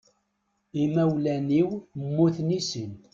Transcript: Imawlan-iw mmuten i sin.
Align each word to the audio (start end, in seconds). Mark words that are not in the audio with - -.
Imawlan-iw 0.83 1.69
mmuten 2.01 2.49
i 2.57 2.59
sin. 2.69 2.91